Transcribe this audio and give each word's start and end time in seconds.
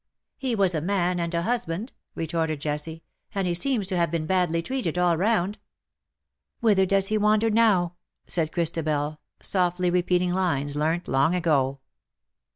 "He 0.39 0.55
was 0.55 0.73
a 0.73 0.81
man 0.81 1.19
and 1.19 1.31
a 1.35 1.43
husband/' 1.43 1.91
retorted 2.15 2.59
Jessie;" 2.59 3.03
and 3.35 3.45
he 3.47 3.53
seems 3.53 3.85
to 3.85 3.97
have 3.97 4.09
been 4.09 4.25
badly 4.25 4.63
treated 4.63 4.97
all 4.97 5.15
round." 5.15 5.57
'^ 5.57 5.59
Whither 6.59 6.87
does 6.87 7.09
he 7.09 7.19
wander 7.19 7.51
now?" 7.51 7.93
said 8.25 8.51
Chris 8.51 8.71
tabel_, 8.71 9.19
softly 9.43 9.91
repeating 9.91 10.33
lines 10.33 10.75
learnt 10.75 11.07
long 11.07 11.35
ago. 11.35 11.81